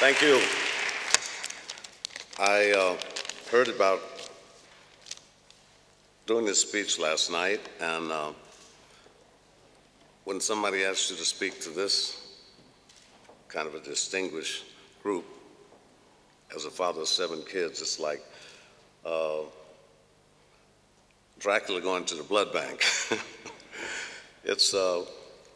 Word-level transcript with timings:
Thank 0.00 0.22
you. 0.22 0.40
I 2.38 2.70
uh, 2.70 2.96
heard 3.50 3.66
about 3.66 4.00
doing 6.24 6.46
this 6.46 6.60
speech 6.60 7.00
last 7.00 7.32
night, 7.32 7.60
and 7.80 8.12
uh, 8.12 8.30
when 10.22 10.40
somebody 10.40 10.84
asks 10.84 11.10
you 11.10 11.16
to 11.16 11.24
speak 11.24 11.60
to 11.62 11.70
this 11.70 12.38
kind 13.48 13.66
of 13.66 13.74
a 13.74 13.80
distinguished 13.80 14.66
group, 15.02 15.24
as 16.54 16.64
a 16.64 16.70
father 16.70 17.00
of 17.00 17.08
seven 17.08 17.42
kids, 17.42 17.82
it's 17.82 17.98
like 17.98 18.22
uh, 19.04 19.40
Dracula 21.40 21.80
going 21.80 22.04
to 22.04 22.14
the 22.14 22.22
blood 22.22 22.52
bank. 22.52 22.84
it's 24.44 24.72
uh, 24.74 25.04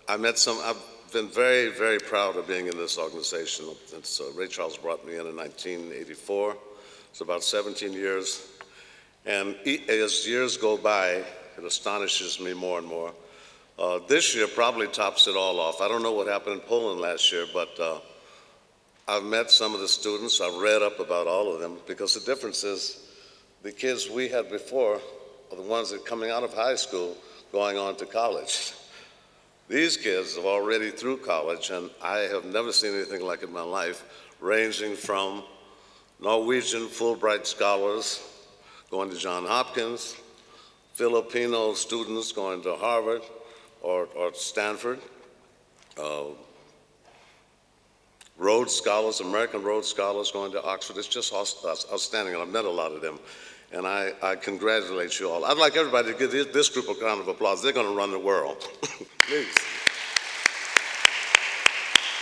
I 0.09 0.16
met 0.16 0.37
some. 0.37 0.59
I've 0.65 0.83
been 1.12 1.29
very, 1.29 1.69
very 1.69 1.98
proud 1.98 2.37
of 2.37 2.48
being 2.48 2.69
in 2.69 2.77
this 2.77 2.98
organization 2.98 3.66
since 3.87 4.19
uh, 4.19 4.30
Ray 4.34 4.48
Charles 4.48 4.79
brought 4.79 5.07
me 5.07 5.15
in 5.15 5.27
in 5.27 5.37
1984. 5.37 6.57
It's 7.11 7.21
about 7.21 7.45
17 7.45 7.93
years, 7.93 8.48
and 9.27 9.55
as 9.88 10.27
years 10.27 10.57
go 10.57 10.79
by, 10.79 11.09
it 11.59 11.65
astonishes 11.65 12.41
me 12.41 12.55
more 12.55 12.79
and 12.79 12.87
more. 12.87 13.12
Uh, 13.79 13.98
this 14.09 14.35
year 14.35 14.47
probably 14.47 14.87
tops 14.87 15.27
it 15.27 15.37
all 15.37 15.61
off. 15.61 15.83
I 15.83 15.88
don't 15.88 16.02
know 16.02 16.12
what 16.12 16.29
happened 16.29 16.55
in 16.55 16.61
Poland 16.61 17.01
last 17.01 17.30
year, 17.30 17.45
but 17.52 17.79
uh, 17.79 17.99
I've 19.07 19.24
met 19.24 19.51
some 19.51 19.74
of 19.74 19.80
the 19.80 19.88
students. 19.88 20.41
I've 20.41 20.57
read 20.63 20.80
up 20.80 20.99
about 20.99 21.27
all 21.27 21.52
of 21.52 21.60
them 21.60 21.77
because 21.87 22.15
the 22.15 22.21
difference 22.21 22.65
is 22.65 23.07
the 23.63 23.73
kids 23.73 24.09
we 24.09 24.29
had 24.29 24.51
before 24.51 24.99
are 25.51 25.57
the 25.57 25.63
ones 25.63 25.91
that 25.91 26.01
are 26.01 26.05
coming 26.05 26.30
out 26.30 26.43
of 26.43 26.55
high 26.55 26.77
school 26.77 27.16
going 27.52 27.77
on 27.77 27.97
to 27.97 28.07
college. 28.07 28.73
These 29.73 29.97
kids 29.97 30.37
are 30.37 30.45
already 30.45 30.91
through 30.91 31.16
college, 31.16 31.71
and 31.71 31.88
I 32.02 32.19
have 32.30 32.45
never 32.45 32.73
seen 32.73 32.95
anything 32.95 33.23
like 33.23 33.43
it 33.43 33.46
in 33.46 33.55
my 33.55 33.63
life, 33.63 34.05
ranging 34.38 34.95
from 34.95 35.45
Norwegian 36.21 36.88
Fulbright 36.88 37.46
scholars 37.46 38.23
going 38.91 39.09
to 39.09 39.16
Johns 39.16 39.49
Hopkins, 39.49 40.15
Filipino 40.93 41.73
students 41.73 42.33
going 42.33 42.63
to 42.65 42.74
Harvard 42.74 43.23
or, 43.80 44.11
or 44.15 44.35
Stanford, 44.35 44.99
uh, 45.99 46.24
Rhodes 48.37 48.74
Scholars, 48.74 49.21
American 49.21 49.63
Rhodes 49.63 49.89
Scholars 49.89 50.30
going 50.30 50.52
to 50.52 50.63
Oxford. 50.63 50.99
It's 50.99 51.09
just 51.09 51.33
outstanding, 51.33 52.35
and 52.35 52.43
I've 52.43 52.51
met 52.51 52.66
a 52.66 52.71
lot 52.71 52.93
of 52.93 53.01
them. 53.01 53.18
And 53.73 53.87
I, 53.87 54.13
I 54.23 54.37
congratulate 54.37 55.18
you 55.18 55.30
all. 55.30 55.46
I'd 55.46 55.57
like 55.57 55.79
everybody 55.79 56.13
to 56.13 56.18
give 56.18 56.52
this 56.52 56.68
group 56.68 56.91
a 56.91 57.05
round 57.05 57.23
of 57.23 57.29
applause. 57.29 57.63
They're 57.63 57.73
going 57.73 57.87
to 57.87 57.96
run 57.96 58.11
the 58.11 58.18
world. 58.18 58.68
Please. 59.23 59.54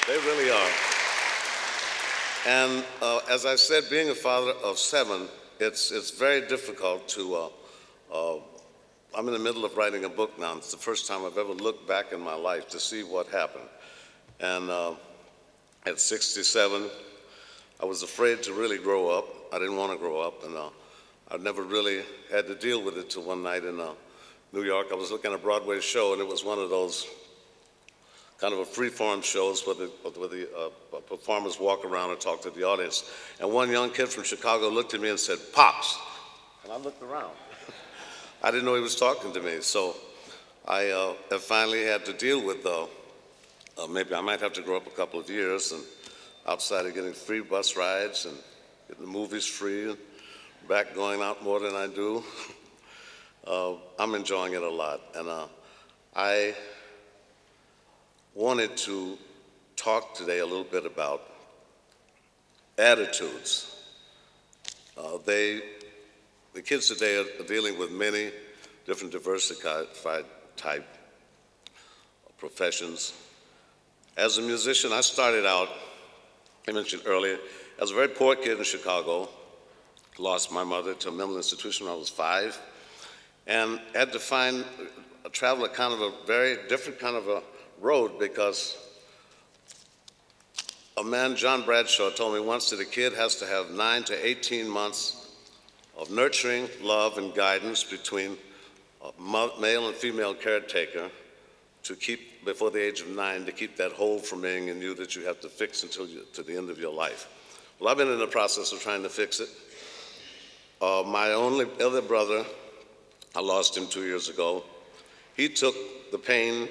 They 0.07 0.17
really 0.19 0.51
are. 0.51 0.71
And 2.47 2.85
uh, 3.01 3.21
as 3.31 3.47
I 3.47 3.57
said, 3.57 3.85
being 3.89 4.11
a 4.11 4.15
father 4.15 4.53
of 4.63 4.79
seven, 4.79 5.29
it's, 5.59 5.91
it's 5.91 6.11
very 6.11 6.47
difficult 6.47 7.09
to. 7.09 7.35
Uh, 7.35 7.49
uh, 8.13 8.41
I'm 9.17 9.27
in 9.27 9.33
the 9.33 9.41
middle 9.41 9.65
of 9.65 9.77
writing 9.77 10.05
a 10.05 10.09
book 10.09 10.39
now. 10.39 10.57
It's 10.57 10.71
the 10.71 10.77
first 10.77 11.07
time 11.07 11.25
I've 11.25 11.39
ever 11.39 11.53
looked 11.53 11.89
back 11.89 12.13
in 12.13 12.21
my 12.21 12.35
life 12.35 12.69
to 12.69 12.79
see 12.79 13.03
what 13.03 13.29
happened. 13.29 13.69
And 14.39 14.71
uh, 14.71 14.95
at 15.87 15.99
67, 15.99 16.91
I 17.81 17.85
was 17.87 18.03
afraid 18.03 18.43
to 18.45 18.53
really 18.53 18.79
grow 18.79 19.09
up. 19.09 19.27
I 19.53 19.59
didn't 19.59 19.77
want 19.77 19.93
to 19.93 19.99
grow 19.99 20.21
up, 20.21 20.45
and 20.45 20.55
uh, 20.55 20.69
I 21.31 21.39
never 21.39 21.63
really 21.63 22.03
had 22.31 22.47
to 22.47 22.55
deal 22.55 22.83
with 22.83 22.99
it 22.99 23.11
till 23.11 23.23
one 23.23 23.43
night 23.43 23.65
in 23.65 23.81
uh, 23.81 23.93
New 24.53 24.63
York. 24.63 24.89
I 24.91 24.95
was 24.95 25.11
looking 25.11 25.33
at 25.33 25.39
a 25.39 25.43
Broadway 25.43 25.81
show, 25.81 26.13
and 26.13 26.21
it 26.21 26.27
was 26.27 26.45
one 26.45 26.59
of 26.59 26.71
those 26.71 27.07
kind 28.39 28.53
of 28.53 28.61
a 28.61 28.65
free-form 28.65 29.23
shows 29.23 29.67
where 29.67 29.77
the, 29.77 29.87
where 30.19 30.29
the 30.29 30.49
uh, 30.57 31.01
performers 31.01 31.61
walk 31.61 31.85
around 31.85 32.11
and 32.11 32.21
talk 32.21 32.41
to 32.43 32.51
the 32.51 32.65
audience. 32.65 33.11
And 33.39 33.53
one 33.53 33.71
young 33.71 33.91
kid 33.91 34.09
from 34.09 34.25
Chicago 34.25 34.69
looked 34.69 34.95
at 34.95 35.01
me 35.01 35.11
and 35.11 35.21
said, 35.21 35.39
"Pops," 35.53 35.99
and 36.65 36.73
I 36.73 36.77
looked 36.79 37.03
around. 37.03 37.33
I 38.43 38.51
didn't 38.51 38.65
know 38.65 38.75
he 38.75 38.81
was 38.81 38.97
talking 38.97 39.33
to 39.33 39.41
me, 39.41 39.61
so 39.61 39.95
I 40.67 40.89
uh, 40.89 41.39
finally 41.39 41.85
had 41.85 42.05
to 42.07 42.13
deal 42.13 42.45
with 42.45 42.65
uh, 42.67 42.87
uh, 43.79 43.87
maybe 43.87 44.15
I 44.15 44.21
might 44.21 44.41
have 44.41 44.53
to 44.55 44.63
grow 44.63 44.77
up 44.77 44.87
a 44.87 44.91
couple 44.91 45.21
of 45.21 45.31
years 45.31 45.73
and 45.73 45.83
outside 46.47 46.87
of 46.87 46.95
getting 46.95 47.13
free 47.13 47.41
bus 47.41 47.77
rides 47.77 48.27
and 48.27 48.37
getting 48.89 49.05
the 49.05 49.11
movies 49.11 49.47
free 49.47 49.91
and 49.91 49.99
back 50.69 50.95
going 50.95 51.23
out 51.23 51.43
more 51.45 51.61
than 51.61 51.75
I 51.75 51.87
do. 51.87 52.23
uh, 53.47 53.75
I'm 53.99 54.15
enjoying 54.15 54.55
it 54.55 54.63
a 54.63 54.71
lot. 54.71 55.01
And 55.15 55.29
uh, 55.29 55.47
I 56.15 56.55
wanted 58.35 58.77
to 58.79 59.19
talk 59.77 60.15
today 60.15 60.39
a 60.39 60.47
little 60.47 60.65
bit 60.65 60.87
about 60.87 61.23
attitudes. 62.79 63.75
Uh, 64.97 65.19
they, 65.25 65.63
the 66.55 66.63
kids 66.63 66.89
today 66.89 67.19
are 67.19 67.45
dealing 67.45 67.79
with 67.79 67.91
many 67.91 68.31
different 68.87 69.13
diversified 69.13 70.25
type 70.57 70.87
professions 72.39 73.13
as 74.21 74.37
a 74.37 74.43
musician, 74.43 74.93
I 74.93 75.01
started 75.01 75.47
out, 75.47 75.69
I 76.69 76.73
mentioned 76.73 77.03
earlier, 77.07 77.39
as 77.81 77.91
a 77.91 77.95
very 77.95 78.09
poor 78.09 78.37
kid 78.37 78.59
in 78.59 78.65
Chicago. 78.65 79.31
Lost 80.19 80.53
my 80.53 80.63
mother 80.63 80.93
to 80.93 81.09
a 81.09 81.13
mental 81.13 81.39
institution 81.39 81.87
when 81.87 81.95
I 81.95 81.99
was 81.99 82.11
five, 82.11 82.61
and 83.51 83.81
had 83.97 84.13
to 84.13 84.21
find, 84.21 84.65
uh, 85.27 85.29
travel 85.33 85.65
a 85.65 85.69
kind 85.69 85.93
of 85.93 86.01
a 86.01 86.13
very 86.25 86.57
different 86.69 87.01
kind 87.01 87.17
of 87.17 87.27
a 87.29 87.43
road 87.81 88.19
because 88.19 88.79
a 90.97 91.03
man, 91.03 91.35
John 91.35 91.65
Bradshaw, 91.65 92.11
told 92.11 92.35
me 92.35 92.41
once 92.41 92.71
that 92.71 92.79
a 92.79 92.85
kid 92.85 93.13
has 93.15 93.37
to 93.37 93.47
have 93.47 93.73
nine 93.73 94.05
to 94.05 94.27
18 94.27 94.69
months 94.69 95.33
of 95.99 96.11
nurturing 96.13 96.69
love 96.81 97.19
and 97.19 97.35
guidance 97.35 97.83
between 97.83 98.39
a 99.03 99.61
male 99.61 99.89
and 99.89 99.97
female 99.97 100.35
caretaker 100.35 101.11
to 101.83 101.97
keep, 101.97 102.45
before 102.45 102.71
the 102.71 102.81
age 102.81 103.01
of 103.01 103.09
nine, 103.09 103.45
to 103.47 103.53
keep 103.53 103.77
that 103.77 103.93
hole 103.93 104.21
from 104.21 104.43
being 104.43 104.69
in 104.69 104.81
you 104.81 104.95
that 104.95 105.17
you 105.17 105.25
have 105.25 105.41
to 105.41 105.49
fix 105.49 105.83
until 105.83 106.07
you, 106.07 106.25
to 106.35 106.45
the 106.45 106.57
end 106.57 106.71
of 106.71 106.79
your 106.79 106.93
life. 106.95 107.27
Well, 107.81 107.89
I've 107.89 107.97
been 107.97 108.13
in 108.13 108.19
the 108.19 108.27
process 108.27 108.73
of 108.73 108.81
trying 108.81 109.03
to 109.03 109.09
fix 109.09 109.41
it. 109.41 109.49
Uh, 110.81 111.03
my 111.07 111.33
only 111.33 111.67
other 111.83 112.03
brother, 112.03 112.45
I 113.35 113.41
lost 113.41 113.77
him 113.77 113.87
two 113.87 114.05
years 114.05 114.29
ago. 114.29 114.65
He 115.35 115.49
took 115.49 115.75
the 116.11 116.19
pain 116.19 116.69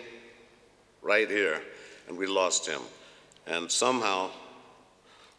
right 1.02 1.30
here, 1.30 1.62
and 2.08 2.18
we 2.18 2.28
lost 2.28 2.68
him. 2.68 2.82
And 3.48 3.72
somehow, 3.72 4.30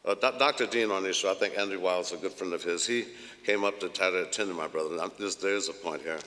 uh, 0.04 0.14
Dr. 0.14 0.66
Dean 0.66 0.88
Ornish, 0.88 1.28
I 1.28 1.34
think 1.34 1.58
Andrew 1.58 1.80
Weil, 1.80 2.00
a 2.00 2.16
good 2.16 2.32
friend 2.32 2.52
of 2.52 2.62
his, 2.62 2.86
he 2.86 3.04
came 3.44 3.64
up 3.64 3.78
to 3.80 3.88
try 3.88 4.10
to 4.10 4.22
attend 4.22 4.48
to 4.48 4.54
my 4.54 4.66
brother. 4.66 4.96
Now, 4.96 5.10
there's 5.18 5.68
a 5.68 5.72
point 5.72 6.02
here. 6.02 6.18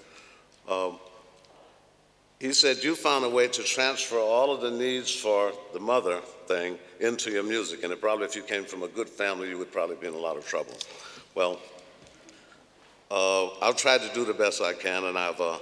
Um, 0.70 1.00
he 2.40 2.53
said, 2.53 2.84
You 2.84 2.96
found 2.96 3.26
a 3.26 3.30
way 3.30 3.48
to 3.48 3.64
transfer 3.64 4.20
all 4.20 4.53
of 4.53 4.62
the 4.62 4.72
needs 4.72 5.14
for 5.14 5.53
the 5.74 5.80
mother 5.80 6.20
thing 6.48 6.78
into 7.00 7.32
your 7.32 7.44
music. 7.44 7.84
And 7.84 7.94
it 7.94 8.02
probably, 8.02 8.26
if 8.26 8.36
you 8.36 8.44
came 8.44 8.66
from 8.66 8.84
a 8.84 8.88
good 8.88 9.09
family, 9.09 9.50
you 9.50 9.58
would 9.58 9.72
probably 9.72 9.96
be 9.96 10.08
in 10.08 10.14
a 10.14 10.18
lot 10.18 10.38
of 10.38 10.46
trouble. 10.46 10.76
Well, 11.36 11.59
uh, 13.12 13.47
I've 13.62 13.75
tried 13.75 14.02
to 14.02 14.14
do 14.14 14.25
the 14.25 14.34
best 14.34 14.62
I 14.62 14.74
can, 14.74 15.06
and 15.06 15.18
I've 15.18 15.40
uh, 15.40 15.58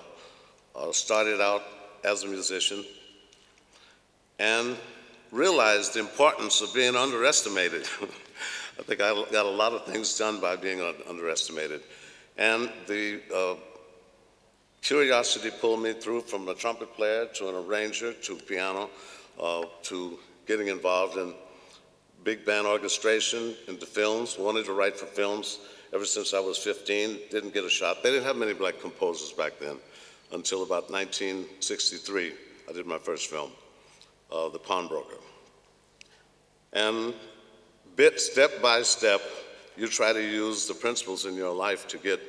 uh, 0.76 0.92
started 0.92 1.42
out 1.42 1.64
as 2.04 2.24
a 2.24 2.28
musician 2.28 2.84
and 4.40 4.76
realized 5.32 5.94
the 5.94 6.00
importance 6.00 6.62
of 6.62 6.74
being 6.74 6.96
underestimated. 6.96 7.88
I 8.80 8.84
think 8.84 9.02
I 9.02 9.14
got 9.32 9.46
a 9.46 9.50
lot 9.50 9.74
of 9.74 9.86
things 9.86 10.18
done 10.18 10.40
by 10.40 10.56
being 10.56 10.82
underestimated. 11.08 11.82
And 12.38 12.72
the 12.88 13.22
uh, 13.34 13.56
Curiosity 14.82 15.52
pulled 15.52 15.84
me 15.84 15.94
through 15.94 16.22
from 16.22 16.48
a 16.50 16.56
trumpet 16.56 16.96
player 16.96 17.28
to 17.36 17.50
an 17.50 17.56
arranger 17.56 18.14
to 18.14 18.36
piano 18.36 18.90
uh, 19.40 19.64
to 19.84 20.18
getting 20.48 20.68
involved 20.70 21.18
in 21.18 21.36
big 22.24 22.46
band 22.46 22.66
orchestration 22.66 23.54
into 23.68 23.86
films. 23.86 24.40
Wanted 24.40 24.66
to 24.66 24.74
write 24.74 24.98
for 24.98 25.06
films 25.06 25.60
ever 25.94 26.06
since 26.06 26.34
I 26.34 26.40
was 26.40 26.58
15. 26.58 27.20
Didn't 27.30 27.54
get 27.54 27.64
a 27.64 27.70
shot. 27.70 28.04
They 28.04 28.12
didn't 28.12 28.26
have 28.26 28.38
many 28.38 28.54
black 28.54 28.80
composers 28.80 29.32
back 29.32 29.54
then 29.60 29.78
until 30.32 30.64
about 30.64 30.90
1963. 30.90 32.34
I 32.70 32.74
did 32.74 32.86
my 32.86 32.98
first 32.98 33.30
film, 33.30 33.52
uh, 34.32 34.50
The 34.50 34.60
Pawnbroker. 34.60 35.18
And 36.74 37.14
bit, 37.96 38.20
step 38.20 38.62
by 38.62 38.82
step, 38.84 39.22
you 39.76 39.88
try 39.88 40.14
to 40.14 40.22
use 40.22 40.68
the 40.68 40.74
principles 40.74 41.26
in 41.26 41.36
your 41.36 41.54
life 41.54 41.88
to 41.90 41.98
get 41.98 42.20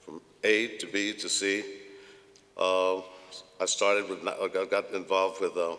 from 0.00 0.20
A 0.42 0.78
to 0.78 0.86
B 0.86 1.12
to 1.12 1.28
C 1.28 1.64
uh, 2.58 2.96
I 3.60 3.66
started 3.66 4.08
with, 4.08 4.26
I 4.26 4.48
got 4.68 4.92
involved 4.92 5.40
with 5.40 5.56
uh, 5.56 5.76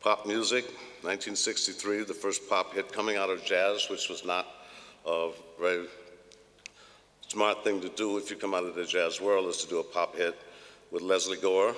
pop 0.00 0.26
music, 0.26 0.64
1963, 1.02 2.04
the 2.04 2.14
first 2.14 2.48
pop 2.48 2.74
hit 2.74 2.92
coming 2.92 3.16
out 3.16 3.30
of 3.30 3.44
jazz, 3.44 3.88
which 3.90 4.08
was 4.08 4.24
not 4.24 4.46
a 5.06 5.30
very 5.60 5.86
smart 7.28 7.64
thing 7.64 7.80
to 7.80 7.88
do 7.88 8.16
if 8.18 8.30
you 8.30 8.36
come 8.36 8.54
out 8.54 8.64
of 8.64 8.74
the 8.74 8.84
jazz 8.84 9.20
world, 9.20 9.46
is 9.48 9.58
to 9.58 9.68
do 9.68 9.80
a 9.80 9.84
pop 9.84 10.16
hit 10.16 10.36
with 10.90 11.02
Lesley 11.02 11.36
Gore, 11.36 11.74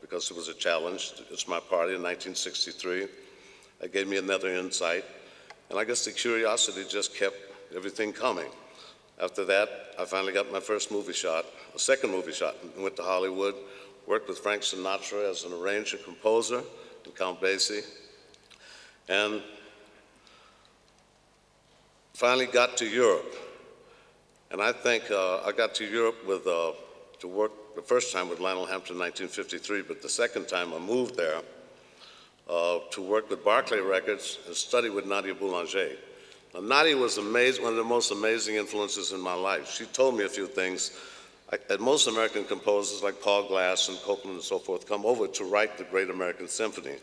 because 0.00 0.30
it 0.30 0.36
was 0.36 0.48
a 0.48 0.54
challenge. 0.54 1.12
It's 1.30 1.48
my 1.48 1.60
party 1.60 1.94
in 1.94 2.02
1963. 2.02 3.06
It 3.82 3.92
gave 3.92 4.08
me 4.08 4.16
another 4.16 4.48
insight. 4.48 5.04
And 5.68 5.78
I 5.78 5.84
guess 5.84 6.04
the 6.04 6.12
curiosity 6.12 6.84
just 6.88 7.14
kept 7.14 7.36
everything 7.74 8.12
coming. 8.12 8.48
After 9.20 9.44
that, 9.46 9.68
I 9.98 10.04
finally 10.04 10.32
got 10.32 10.52
my 10.52 10.60
first 10.60 10.92
movie 10.92 11.12
shot, 11.12 11.44
a 11.74 11.78
second 11.78 12.10
movie 12.10 12.32
shot, 12.32 12.54
and 12.62 12.82
went 12.82 12.96
to 12.96 13.02
Hollywood, 13.02 13.54
worked 14.06 14.28
with 14.28 14.38
Frank 14.38 14.62
Sinatra 14.62 15.28
as 15.28 15.44
an 15.44 15.52
arranger, 15.52 15.96
composer, 15.96 16.62
and 17.04 17.14
Count 17.16 17.40
Basie, 17.40 17.84
and 19.08 19.42
finally 22.14 22.46
got 22.46 22.76
to 22.76 22.86
Europe. 22.86 23.34
And 24.50 24.62
I 24.62 24.72
think 24.72 25.10
uh, 25.10 25.38
I 25.44 25.52
got 25.52 25.74
to 25.76 25.84
Europe 25.84 26.26
with, 26.26 26.46
uh, 26.46 26.72
to 27.20 27.28
work 27.28 27.52
the 27.74 27.82
first 27.82 28.12
time 28.12 28.28
with 28.28 28.40
Lionel 28.40 28.66
Hampton 28.66 28.94
in 28.94 29.00
1953, 29.00 29.82
but 29.82 30.02
the 30.02 30.08
second 30.08 30.48
time 30.48 30.72
I 30.72 30.78
moved 30.78 31.16
there 31.16 31.42
uh, 32.48 32.78
to 32.92 33.02
work 33.02 33.28
with 33.28 33.44
Barclay 33.44 33.80
Records 33.80 34.38
and 34.46 34.54
study 34.54 34.88
with 34.88 35.04
Nadia 35.04 35.34
Boulanger. 35.34 35.90
Now, 36.54 36.60
Nadia 36.60 36.96
was 36.96 37.18
amazing, 37.18 37.64
one 37.64 37.72
of 37.72 37.76
the 37.76 37.84
most 37.84 38.12
amazing 38.12 38.54
influences 38.54 39.12
in 39.12 39.20
my 39.20 39.34
life. 39.34 39.70
She 39.70 39.84
told 39.86 40.16
me 40.16 40.24
a 40.24 40.28
few 40.28 40.46
things 40.46 40.92
I, 41.52 41.58
that 41.68 41.80
most 41.80 42.06
American 42.06 42.44
composers 42.44 43.02
like 43.02 43.20
Paul 43.20 43.48
Glass 43.48 43.88
and 43.88 43.98
Copland 44.02 44.36
and 44.36 44.44
so 44.44 44.58
forth 44.58 44.88
come 44.88 45.04
over 45.04 45.26
to 45.26 45.44
write 45.44 45.76
the 45.76 45.84
Great 45.84 46.08
American 46.08 46.48
Symphony. 46.48 46.96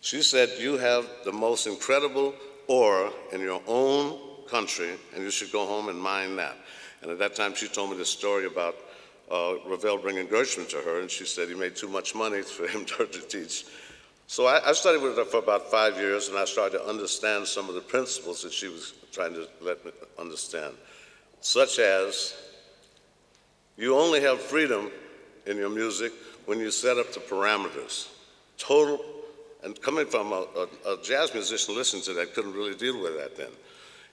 She 0.00 0.22
said, 0.22 0.50
You 0.58 0.76
have 0.76 1.06
the 1.24 1.32
most 1.32 1.66
incredible 1.66 2.34
aura 2.68 3.10
in 3.32 3.40
your 3.40 3.62
own 3.66 4.18
country, 4.48 4.90
and 5.14 5.22
you 5.22 5.30
should 5.30 5.52
go 5.52 5.66
home 5.66 5.88
and 5.88 6.00
mind 6.00 6.38
that. 6.38 6.56
And 7.02 7.10
at 7.10 7.18
that 7.18 7.34
time, 7.34 7.54
she 7.54 7.68
told 7.68 7.90
me 7.90 7.96
this 7.96 8.10
story 8.10 8.46
about 8.46 8.76
uh, 9.30 9.54
Ravel 9.66 9.98
bringing 9.98 10.26
Gershwin 10.26 10.68
to 10.70 10.78
her, 10.78 11.00
and 11.00 11.10
she 11.10 11.24
said 11.24 11.48
he 11.48 11.54
made 11.54 11.76
too 11.76 11.88
much 11.88 12.14
money 12.14 12.42
for 12.56 12.66
him 12.66 12.84
to, 12.84 13.06
to 13.06 13.20
teach. 13.20 13.64
So 14.28 14.46
I, 14.46 14.70
I, 14.70 14.72
studied 14.72 15.02
with 15.02 15.16
her 15.16 15.24
for 15.24 15.38
about 15.38 15.70
five 15.70 15.96
years, 15.98 16.28
and 16.28 16.36
I 16.36 16.46
started 16.46 16.78
to 16.78 16.84
understand 16.84 17.46
some 17.46 17.68
of 17.68 17.76
the 17.76 17.80
principles 17.80 18.42
that 18.42 18.52
she 18.52 18.66
was 18.66 18.94
trying 19.12 19.34
to 19.34 19.46
let 19.60 19.84
me 19.84 19.92
understand, 20.18 20.74
such 21.40 21.78
as 21.78 22.34
you 23.76 23.96
only 23.96 24.20
have 24.22 24.40
freedom 24.40 24.90
in 25.46 25.56
your 25.56 25.70
music 25.70 26.12
when 26.46 26.58
you 26.58 26.72
set 26.72 26.98
up 26.98 27.12
the 27.12 27.20
parameters. 27.20 28.08
Total, 28.58 28.98
and 29.62 29.80
coming 29.80 30.06
from 30.06 30.32
a, 30.32 30.46
a, 30.56 30.92
a 30.92 31.02
jazz 31.02 31.32
musician 31.32 31.76
listening 31.76 32.02
to 32.02 32.14
that 32.14 32.34
couldn't 32.34 32.54
really 32.54 32.74
deal 32.74 33.00
with 33.00 33.16
that 33.16 33.36
then, 33.36 33.50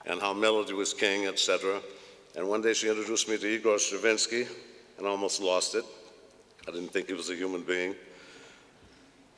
and 0.05 0.19
how 0.19 0.33
melody 0.33 0.73
was 0.73 0.93
king, 0.93 1.27
etc. 1.27 1.81
And 2.35 2.47
one 2.47 2.61
day 2.61 2.73
she 2.73 2.89
introduced 2.89 3.29
me 3.29 3.37
to 3.37 3.47
Igor 3.47 3.79
Stravinsky, 3.79 4.47
and 4.97 5.07
almost 5.07 5.41
lost 5.41 5.75
it. 5.75 5.85
I 6.67 6.71
didn't 6.71 6.89
think 6.89 7.07
he 7.07 7.13
was 7.13 7.29
a 7.29 7.35
human 7.35 7.61
being. 7.61 7.95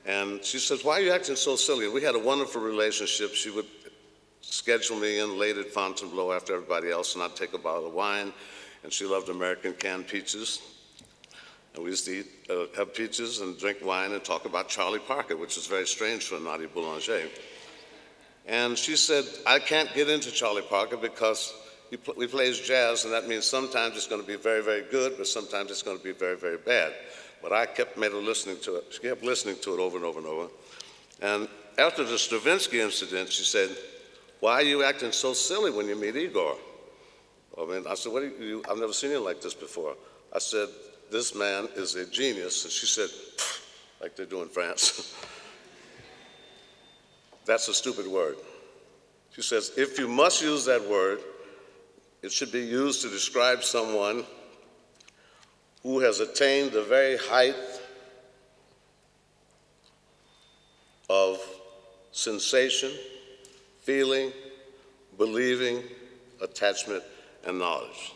And 0.06 0.44
she 0.44 0.60
says, 0.60 0.84
Why 0.84 1.00
are 1.00 1.02
you 1.02 1.12
acting 1.12 1.36
so 1.36 1.56
silly? 1.56 1.88
We 1.88 2.02
had 2.04 2.16
a 2.16 2.20
wonderful 2.20 2.62
relationship. 2.62 3.34
She 3.34 3.50
would 3.50 3.66
schedule 4.42 4.98
me 4.98 5.20
in 5.20 5.40
late 5.40 5.58
at 5.58 5.72
Fontainebleau 5.72 6.32
after 6.32 6.54
everybody 6.54 6.92
else, 6.92 7.16
and 7.16 7.24
I'd 7.24 7.36
take 7.36 7.54
a 7.54 7.58
bottle 7.58 7.88
of 7.88 7.94
wine. 7.94 8.32
And 8.84 8.94
she 8.94 9.06
loved 9.06 9.30
American 9.30 9.74
canned 9.74 10.08
peaches. 10.08 10.62
And 11.74 11.84
we 11.84 11.90
used 11.90 12.06
to 12.06 12.20
eat, 12.20 12.28
uh, 12.50 12.78
have 12.78 12.94
peaches 12.94 13.42
and 13.42 13.58
drink 13.58 13.80
wine 13.84 14.12
and 14.12 14.24
talk 14.24 14.46
about 14.46 14.70
Charlie 14.70 15.00
Parker, 15.00 15.36
which 15.36 15.58
is 15.58 15.66
very 15.66 15.88
strange 15.88 16.26
for 16.26 16.40
Nadia 16.40 16.68
Boulanger. 16.68 17.28
And 18.48 18.78
she 18.78 18.96
said, 18.96 19.26
I 19.48 19.60
can't 19.60 19.92
get 19.94 20.10
into 20.10 20.32
Charlie 20.32 20.62
Parker 20.62 20.98
because 20.98 21.54
he, 21.90 21.98
pl- 21.98 22.20
he 22.20 22.28
plays 22.28 22.60
jazz, 22.60 23.06
and 23.06 23.14
that 23.14 23.28
means 23.28 23.46
sometimes 23.46 23.96
it's 23.96 24.08
going 24.08 24.22
to 24.22 24.28
be 24.28 24.36
very, 24.36 24.62
very 24.62 24.84
good, 24.92 25.14
but 25.18 25.28
sometimes 25.28 25.72
it's 25.72 25.82
going 25.82 25.98
to 25.98 26.04
be 26.04 26.12
very, 26.12 26.38
very 26.38 26.58
bad. 26.58 26.94
But 27.42 27.54
I 27.54 27.66
kept 27.66 27.98
made 27.98 28.12
listening 28.12 28.58
to 28.62 28.76
it. 28.76 28.86
She 28.92 29.00
kept 29.00 29.24
listening 29.24 29.58
to 29.62 29.74
it 29.76 29.80
over 29.80 29.98
and 29.98 30.06
over 30.06 30.20
and 30.20 30.28
over. 30.28 30.48
And 31.22 31.48
after 31.78 32.04
the 32.04 32.18
Stravinsky 32.18 32.82
incident, 32.82 33.32
she 33.32 33.44
said, 33.44 33.70
"Why 34.40 34.54
are 34.54 34.64
you 34.64 34.84
acting 34.84 35.12
so 35.12 35.34
silly 35.34 35.72
when 35.72 35.88
you 35.88 35.96
meet 35.96 36.16
Igor?" 36.16 36.58
I 37.60 37.66
mean, 37.66 37.86
I 37.88 37.96
said, 37.96 38.12
"What? 38.12 38.24
You, 38.24 38.64
I've 38.70 38.78
never 38.78 38.94
seen 38.94 39.12
you 39.12 39.20
like 39.20 39.42
this 39.42 39.54
before." 39.54 39.96
I 40.34 40.40
said, 40.40 40.70
"This 41.12 41.36
man 41.36 41.70
is 41.76 41.96
a 41.96 42.06
genius," 42.06 42.64
and 42.64 42.72
she 42.72 42.86
said, 42.86 43.10
"Like 44.02 44.16
they 44.16 44.26
do 44.26 44.42
in 44.42 44.50
France." 44.50 45.16
That's 47.46 47.68
a 47.68 47.74
stupid 47.74 48.08
word. 48.08 48.38
She 49.32 49.42
says, 49.42 49.72
if 49.78 50.00
you 50.00 50.08
must 50.08 50.42
use 50.42 50.66
that 50.66 50.88
word, 50.88 51.20
it 52.24 52.32
should 52.32 52.52
be 52.52 52.62
used 52.62 53.02
to 53.02 53.10
describe 53.10 53.64
someone 53.64 54.24
who 55.84 56.00
has 56.00 56.20
attained 56.20 56.72
the 56.72 56.84
very 56.84 57.18
height 57.18 57.56
of 61.10 61.40
sensation, 62.12 62.92
feeling, 63.82 64.32
believing, 65.18 65.84
attachment, 66.42 67.04
and 67.46 67.60
knowledge. 67.60 68.14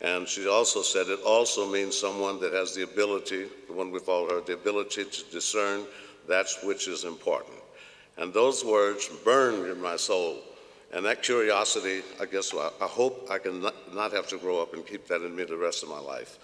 And 0.00 0.28
she 0.28 0.46
also 0.46 0.82
said 0.82 1.08
it 1.08 1.20
also 1.26 1.68
means 1.68 1.98
someone 1.98 2.38
that 2.40 2.52
has 2.52 2.74
the 2.74 2.82
ability, 2.82 3.46
the 3.66 3.72
one 3.72 3.90
we've 3.90 4.08
all 4.08 4.28
heard, 4.28 4.46
the 4.46 4.54
ability 4.54 5.04
to 5.04 5.24
discern 5.32 5.84
that 6.28 6.46
which 6.62 6.86
is 6.86 7.04
important. 7.04 7.56
And 8.16 8.32
those 8.32 8.64
words 8.64 9.08
burned 9.24 9.66
in 9.66 9.80
my 9.80 9.96
soul. 9.96 10.38
And 10.92 11.04
that 11.06 11.22
curiosity, 11.22 12.02
I 12.20 12.26
guess, 12.26 12.54
I 12.54 12.86
hope 12.86 13.28
I 13.30 13.38
can 13.38 13.66
not 13.92 14.12
have 14.12 14.28
to 14.28 14.38
grow 14.38 14.62
up 14.62 14.74
and 14.74 14.86
keep 14.86 15.08
that 15.08 15.22
in 15.22 15.34
me 15.34 15.44
the 15.44 15.56
rest 15.56 15.82
of 15.82 15.88
my 15.88 15.98
life. 15.98 16.38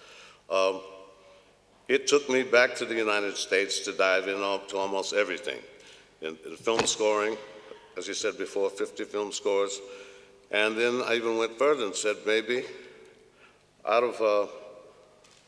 Um, 0.49 0.81
it 1.87 2.07
took 2.07 2.29
me 2.29 2.43
back 2.43 2.75
to 2.75 2.85
the 2.85 2.95
United 2.95 3.37
States 3.37 3.79
to 3.81 3.93
dive 3.93 4.27
in 4.27 4.37
to 4.37 4.77
almost 4.77 5.13
everything. 5.13 5.59
In, 6.21 6.37
in, 6.45 6.55
film 6.57 6.85
scoring, 6.85 7.37
as 7.97 8.07
you 8.07 8.13
said 8.13 8.37
before, 8.37 8.69
50 8.69 9.05
film 9.05 9.31
scores. 9.31 9.79
And 10.51 10.77
then 10.77 11.01
I 11.05 11.15
even 11.15 11.37
went 11.37 11.57
further 11.57 11.85
and 11.85 11.95
said, 11.95 12.17
maybe 12.25 12.65
out 13.87 14.03
of 14.03 14.21
uh, 14.21 14.51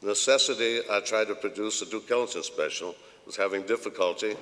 necessity, 0.01 0.79
I 0.89 1.01
tried 1.01 1.27
to 1.27 1.35
produce 1.35 1.81
a 1.81 1.85
Duke 1.85 2.09
Ellington 2.09 2.43
special. 2.43 2.95
was 3.25 3.35
having 3.35 3.63
difficulty 3.63 4.35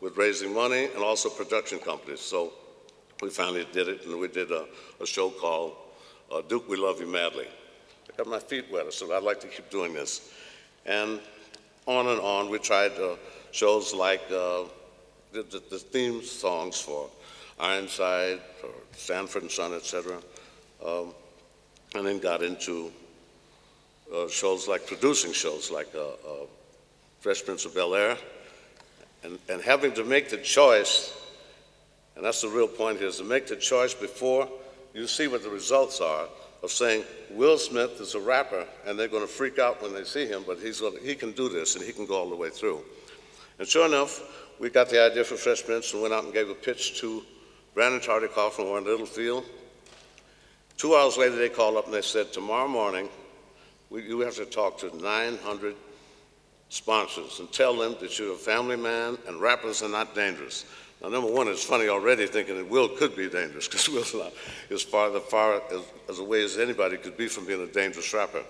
with 0.00 0.16
raising 0.16 0.54
money 0.54 0.84
and 0.84 1.02
also 1.02 1.28
production 1.28 1.78
companies. 1.78 2.20
So 2.20 2.52
we 3.22 3.30
finally 3.30 3.66
did 3.72 3.88
it, 3.88 4.04
and 4.04 4.18
we 4.18 4.28
did 4.28 4.50
a, 4.50 4.66
a 5.00 5.06
show 5.06 5.30
called 5.30 5.74
uh, 6.30 6.42
Duke, 6.42 6.68
We 6.68 6.76
Love 6.76 7.00
You 7.00 7.06
Madly 7.06 7.46
I 8.16 8.16
got 8.16 8.28
my 8.28 8.38
feet 8.38 8.66
wet. 8.70 8.92
So 8.92 9.14
I'd 9.14 9.22
like 9.22 9.40
to 9.40 9.46
keep 9.46 9.70
doing 9.70 9.92
this. 9.92 10.32
And 10.86 11.20
on 11.86 12.06
and 12.06 12.20
on, 12.20 12.50
we 12.50 12.58
tried 12.58 12.92
uh, 12.92 13.16
shows 13.52 13.92
like 13.94 14.22
uh, 14.30 14.64
the, 15.32 15.42
the, 15.42 15.62
the, 15.70 15.78
theme 15.78 16.22
songs 16.22 16.80
for 16.80 17.08
Ironside, 17.58 18.40
or 18.62 18.70
Sanford 18.92 19.42
and 19.42 19.50
Son, 19.50 19.74
etc. 19.74 20.18
Um, 20.84 21.14
and 21.94 22.06
then 22.06 22.18
got 22.18 22.42
into 22.42 22.90
uh, 24.14 24.28
shows 24.28 24.68
like 24.68 24.86
producing 24.86 25.32
shows 25.32 25.70
like 25.70 25.88
uh, 25.94 26.08
uh, 26.08 26.46
Fresh 27.20 27.44
Prince 27.44 27.64
of 27.64 27.74
Bel 27.74 27.94
Air, 27.94 28.16
and, 29.26 29.38
and 29.48 29.60
having 29.60 29.92
to 29.94 30.04
make 30.04 30.30
the 30.30 30.36
choice, 30.38 31.12
and 32.14 32.24
that's 32.24 32.42
the 32.42 32.48
real 32.48 32.68
point 32.68 32.98
here, 32.98 33.08
is 33.08 33.18
to 33.18 33.24
make 33.24 33.48
the 33.48 33.56
choice 33.56 33.92
before 33.92 34.48
you 34.94 35.06
see 35.06 35.26
what 35.26 35.42
the 35.42 35.50
results 35.50 36.00
are 36.00 36.28
of 36.62 36.70
saying 36.70 37.04
Will 37.30 37.58
Smith 37.58 38.00
is 38.00 38.14
a 38.14 38.20
rapper 38.20 38.64
and 38.86 38.98
they're 38.98 39.08
going 39.08 39.26
to 39.26 39.32
freak 39.32 39.58
out 39.58 39.82
when 39.82 39.92
they 39.92 40.04
see 40.04 40.26
him, 40.26 40.44
but 40.46 40.58
he's 40.58 40.80
gonna, 40.80 40.98
he 41.02 41.14
can 41.14 41.32
do 41.32 41.48
this 41.48 41.74
and 41.74 41.84
he 41.84 41.92
can 41.92 42.06
go 42.06 42.14
all 42.14 42.30
the 42.30 42.36
way 42.36 42.50
through. 42.50 42.82
And 43.58 43.66
sure 43.66 43.86
enough, 43.86 44.22
we 44.60 44.70
got 44.70 44.88
the 44.88 45.04
idea 45.04 45.24
for 45.24 45.36
Fresh 45.36 45.64
Prince 45.64 45.92
and 45.92 46.00
went 46.00 46.14
out 46.14 46.24
and 46.24 46.32
gave 46.32 46.48
a 46.48 46.54
pitch 46.54 47.00
to 47.00 47.22
Brandon 47.74 48.00
Tartikoff 48.00 48.58
and 48.58 48.68
Warren 48.68 48.84
Littlefield. 48.84 49.44
Two 50.78 50.94
hours 50.94 51.18
later, 51.18 51.36
they 51.36 51.48
called 51.48 51.76
up 51.76 51.86
and 51.86 51.94
they 51.94 52.02
said, 52.02 52.32
Tomorrow 52.32 52.68
morning, 52.68 53.08
we, 53.90 54.02
you 54.02 54.20
have 54.20 54.36
to 54.36 54.46
talk 54.46 54.78
to 54.78 54.96
900 54.96 55.74
sponsors 56.76 57.40
and 57.40 57.50
tell 57.52 57.74
them 57.74 57.96
that 58.00 58.18
you're 58.18 58.34
a 58.34 58.36
family 58.36 58.76
man 58.76 59.16
and 59.26 59.40
rappers 59.40 59.82
are 59.82 59.88
not 59.88 60.14
dangerous. 60.14 60.64
Now, 61.02 61.08
number 61.08 61.30
one, 61.30 61.48
it's 61.48 61.64
funny 61.64 61.88
already 61.88 62.26
thinking 62.26 62.56
that 62.56 62.68
Will 62.68 62.88
could 62.88 63.16
be 63.16 63.28
dangerous 63.28 63.66
because 63.68 63.88
Will's 63.88 64.14
not 64.14 64.32
as 64.70 64.82
far, 64.82 65.10
the 65.10 65.20
far 65.20 65.62
as, 65.72 65.82
as 66.08 66.18
away 66.18 66.44
as 66.44 66.58
anybody 66.58 66.96
could 66.96 67.16
be 67.16 67.28
from 67.28 67.46
being 67.46 67.62
a 67.62 67.66
dangerous 67.66 68.12
rapper. 68.12 68.42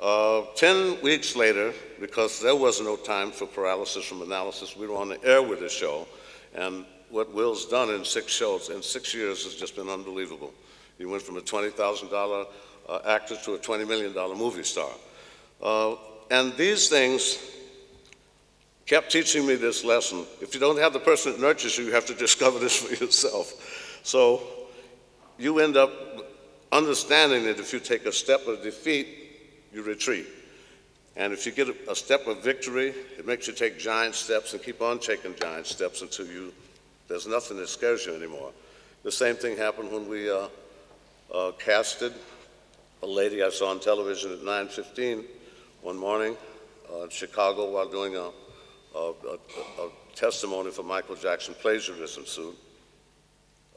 Uh, 0.00 0.42
Ten 0.54 1.00
weeks 1.02 1.34
later, 1.34 1.72
because 2.00 2.40
there 2.40 2.54
was 2.54 2.80
no 2.80 2.96
time 2.96 3.32
for 3.32 3.46
paralysis 3.46 4.04
from 4.04 4.22
analysis, 4.22 4.76
we 4.76 4.86
were 4.86 4.96
on 4.96 5.08
the 5.08 5.22
air 5.24 5.42
with 5.42 5.60
the 5.60 5.68
show, 5.68 6.06
and 6.54 6.84
what 7.10 7.34
Will's 7.34 7.66
done 7.66 7.90
in 7.90 8.04
six 8.04 8.32
shows, 8.32 8.68
in 8.68 8.82
six 8.82 9.12
years, 9.14 9.44
has 9.44 9.54
just 9.54 9.74
been 9.74 9.88
unbelievable. 9.88 10.52
He 10.98 11.04
went 11.04 11.22
from 11.22 11.36
a 11.36 11.40
$20,000 11.40 12.46
uh, 12.88 12.98
actor 13.06 13.36
to 13.44 13.54
a 13.54 13.58
$20 13.58 13.88
million 13.88 14.38
movie 14.38 14.62
star. 14.62 14.90
Uh, 15.60 15.96
and 16.30 16.56
these 16.56 16.88
things 16.88 17.38
kept 18.86 19.12
teaching 19.12 19.46
me 19.46 19.54
this 19.54 19.84
lesson. 19.84 20.24
If 20.40 20.54
you 20.54 20.60
don't 20.60 20.78
have 20.78 20.92
the 20.92 20.98
person 20.98 21.32
that 21.32 21.40
nurtures 21.40 21.76
you, 21.76 21.84
you 21.84 21.92
have 21.92 22.06
to 22.06 22.14
discover 22.14 22.58
this 22.58 22.76
for 22.76 23.04
yourself. 23.04 24.00
So 24.02 24.42
you 25.38 25.58
end 25.58 25.76
up 25.76 25.92
understanding 26.72 27.44
that 27.44 27.58
if 27.58 27.72
you 27.72 27.80
take 27.80 28.06
a 28.06 28.12
step 28.12 28.46
of 28.46 28.62
defeat, 28.62 29.06
you 29.72 29.82
retreat. 29.82 30.26
And 31.16 31.32
if 31.32 31.44
you 31.44 31.52
get 31.52 31.68
a 31.88 31.94
step 31.94 32.26
of 32.26 32.42
victory, 32.42 32.94
it 33.18 33.26
makes 33.26 33.46
you 33.46 33.52
take 33.52 33.78
giant 33.78 34.14
steps 34.14 34.52
and 34.52 34.62
keep 34.62 34.80
on 34.80 34.98
taking 35.00 35.34
giant 35.34 35.66
steps 35.66 36.00
until 36.00 36.26
you, 36.26 36.52
there's 37.08 37.26
nothing 37.26 37.56
that 37.58 37.68
scares 37.68 38.06
you 38.06 38.14
anymore. 38.14 38.52
The 39.02 39.12
same 39.12 39.34
thing 39.34 39.56
happened 39.56 39.90
when 39.90 40.08
we 40.08 40.30
uh, 40.30 40.48
uh, 41.34 41.52
casted 41.58 42.12
a 43.02 43.06
lady 43.06 43.42
I 43.42 43.50
saw 43.50 43.70
on 43.70 43.80
television 43.80 44.32
at 44.32 44.40
9:15 44.40 45.24
one 45.82 45.96
morning 45.96 46.36
uh, 46.92 47.04
in 47.04 47.10
Chicago 47.10 47.70
while 47.70 47.88
doing 47.88 48.16
a, 48.16 48.30
a, 48.96 48.98
a, 48.98 49.82
a 49.82 49.90
testimony 50.14 50.70
for 50.70 50.82
Michael 50.82 51.16
Jackson 51.16 51.54
plagiarism 51.54 52.26
suit, 52.26 52.56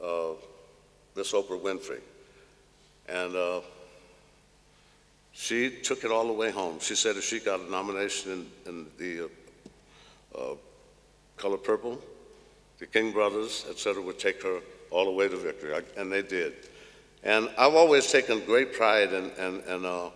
uh, 0.02 0.30
Miss 1.14 1.32
Oprah 1.32 1.60
Winfrey. 1.60 2.00
And 3.08 3.36
uh, 3.36 3.60
she 5.32 5.70
took 5.70 6.04
it 6.04 6.10
all 6.10 6.26
the 6.26 6.32
way 6.32 6.50
home. 6.50 6.78
She 6.80 6.94
said 6.94 7.16
if 7.16 7.24
she 7.24 7.40
got 7.40 7.60
a 7.60 7.70
nomination 7.70 8.46
in, 8.66 8.70
in 8.70 8.86
the 8.98 9.30
uh, 10.34 10.38
uh, 10.38 10.54
Color 11.36 11.58
Purple, 11.58 12.00
the 12.78 12.86
King 12.86 13.12
Brothers, 13.12 13.64
et 13.68 13.78
cetera, 13.78 14.02
would 14.02 14.18
take 14.18 14.42
her 14.42 14.60
all 14.90 15.04
the 15.04 15.10
way 15.12 15.28
to 15.28 15.36
victory, 15.36 15.74
I- 15.74 16.00
and 16.00 16.10
they 16.10 16.22
did. 16.22 16.54
And 17.22 17.48
I've 17.56 17.74
always 17.74 18.10
taken 18.10 18.44
great 18.44 18.72
pride 18.72 19.12
and, 19.12 19.30
and, 19.38 19.62
and, 19.64 19.86
uh, 19.86 20.10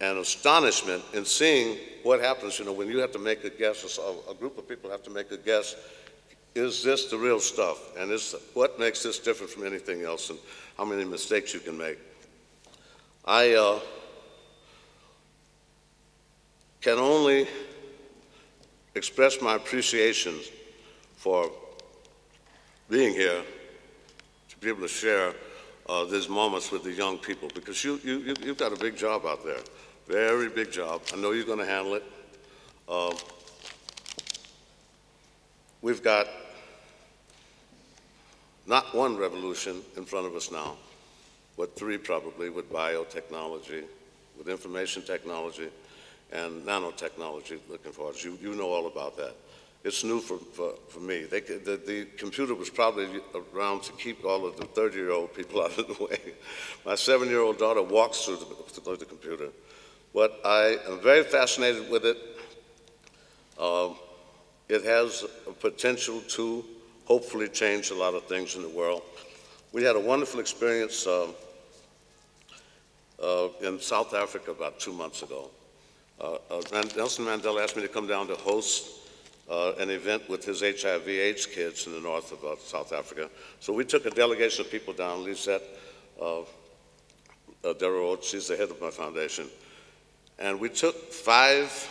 and 0.00 0.18
astonishment 0.18 1.02
in 1.14 1.24
seeing 1.24 1.78
what 2.02 2.20
happens, 2.20 2.58
you 2.58 2.64
know, 2.64 2.72
when 2.72 2.88
you 2.88 2.98
have 2.98 3.12
to 3.12 3.18
make 3.18 3.44
a 3.44 3.50
guess, 3.50 3.98
a, 3.98 4.30
a 4.30 4.34
group 4.34 4.58
of 4.58 4.68
people 4.68 4.90
have 4.90 5.02
to 5.02 5.10
make 5.10 5.30
a 5.30 5.36
guess, 5.36 5.74
is 6.54 6.82
this 6.82 7.06
the 7.06 7.16
real 7.16 7.40
stuff? 7.40 7.96
And 7.98 8.10
is, 8.10 8.34
what 8.54 8.78
makes 8.78 9.02
this 9.02 9.18
different 9.18 9.50
from 9.52 9.66
anything 9.66 10.02
else, 10.02 10.30
and 10.30 10.38
how 10.76 10.84
many 10.84 11.04
mistakes 11.04 11.52
you 11.52 11.60
can 11.60 11.76
make? 11.76 11.98
I 13.24 13.54
uh, 13.54 13.80
can 16.80 16.98
only 16.98 17.48
express 18.94 19.42
my 19.42 19.56
appreciation 19.56 20.38
for 21.16 21.50
being 22.88 23.12
here 23.12 23.42
to 24.48 24.56
be 24.58 24.68
able 24.68 24.82
to 24.82 24.88
share 24.88 25.34
uh, 25.88 26.04
these 26.04 26.28
moments 26.28 26.70
with 26.70 26.82
the 26.84 26.92
young 26.92 27.18
people 27.18 27.48
because 27.54 27.82
you, 27.84 28.00
you, 28.04 28.18
you- 28.18 28.34
you've 28.42 28.58
got 28.58 28.72
a 28.72 28.76
big 28.76 28.96
job 28.96 29.24
out 29.26 29.44
there, 29.44 29.60
very 30.08 30.48
big 30.48 30.70
job. 30.72 31.02
I 31.12 31.16
know 31.16 31.32
you're 31.32 31.44
going 31.46 31.58
to 31.58 31.66
handle 31.66 31.94
it. 31.94 32.04
Uh, 32.88 33.14
we've 35.82 36.02
got 36.02 36.26
not 38.66 38.94
one 38.94 39.16
revolution 39.16 39.80
in 39.96 40.04
front 40.04 40.26
of 40.26 40.34
us 40.34 40.50
now, 40.50 40.76
but 41.56 41.76
three 41.76 41.98
probably 41.98 42.50
with 42.50 42.72
biotechnology, 42.72 43.84
with 44.36 44.48
information 44.48 45.02
technology, 45.02 45.68
and 46.32 46.66
nanotechnology 46.66 47.58
looking 47.68 47.92
for 47.92 48.10
us. 48.10 48.24
You, 48.24 48.36
you 48.42 48.54
know 48.54 48.68
all 48.70 48.86
about 48.88 49.16
that. 49.16 49.34
It's 49.84 50.02
new 50.02 50.20
for, 50.20 50.38
for, 50.38 50.74
for 50.88 51.00
me. 51.00 51.24
They, 51.24 51.40
the, 51.40 51.80
the 51.86 52.06
computer 52.16 52.54
was 52.54 52.70
probably 52.70 53.08
around 53.54 53.82
to 53.84 53.92
keep 53.92 54.24
all 54.24 54.44
of 54.44 54.56
the 54.56 54.64
30-year-old 54.64 55.34
people 55.34 55.62
out 55.64 55.78
of 55.78 55.86
the 55.86 56.04
way. 56.04 56.18
My 56.84 56.96
seven-year-old 56.96 57.58
daughter 57.58 57.82
walks 57.82 58.24
through 58.24 58.38
the, 58.38 58.80
through 58.80 58.96
the 58.96 59.04
computer. 59.04 59.48
But 60.12 60.40
I 60.44 60.78
am 60.88 61.00
very 61.00 61.22
fascinated 61.22 61.90
with 61.90 62.04
it. 62.04 62.16
Um, 63.60 63.96
it 64.68 64.84
has 64.84 65.24
a 65.46 65.52
potential 65.52 66.20
to 66.28 66.64
hopefully 67.04 67.48
change 67.48 67.90
a 67.90 67.94
lot 67.94 68.14
of 68.14 68.24
things 68.24 68.56
in 68.56 68.62
the 68.62 68.68
world. 68.68 69.02
We 69.72 69.84
had 69.84 69.94
a 69.94 70.00
wonderful 70.00 70.40
experience 70.40 71.06
um, 71.06 71.34
uh, 73.22 73.48
in 73.62 73.80
South 73.80 74.14
Africa 74.14 74.50
about 74.50 74.80
two 74.80 74.92
months 74.92 75.22
ago. 75.22 75.50
Uh, 76.20 76.34
uh, 76.50 76.62
Nelson 76.96 77.26
Mandela 77.26 77.62
asked 77.62 77.76
me 77.76 77.82
to 77.82 77.88
come 77.88 78.06
down 78.06 78.26
to 78.28 78.34
host 78.36 79.05
uh, 79.48 79.72
an 79.78 79.90
event 79.90 80.28
with 80.28 80.44
his 80.44 80.60
HIV/AIDS 80.60 81.46
kids 81.46 81.86
in 81.86 81.92
the 81.92 82.00
north 82.00 82.32
of 82.32 82.44
uh, 82.44 82.56
South 82.58 82.92
Africa. 82.92 83.30
So 83.60 83.72
we 83.72 83.84
took 83.84 84.06
a 84.06 84.10
delegation 84.10 84.64
of 84.64 84.70
people 84.70 84.92
down. 84.92 85.24
Lisette 85.24 85.62
uh, 86.20 86.40
uh, 87.64 88.16
she's 88.22 88.48
the 88.48 88.56
head 88.56 88.70
of 88.70 88.80
my 88.80 88.90
foundation, 88.90 89.46
and 90.38 90.60
we 90.60 90.68
took 90.68 91.12
five 91.12 91.88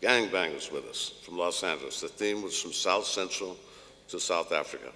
gangbangers 0.00 0.72
with 0.72 0.86
us 0.86 1.12
from 1.22 1.36
Los 1.36 1.62
Angeles. 1.62 2.00
The 2.00 2.08
theme 2.08 2.42
was 2.42 2.60
from 2.60 2.72
South 2.72 3.04
Central 3.04 3.56
to 4.08 4.18
South 4.18 4.52
Africa. 4.52 4.90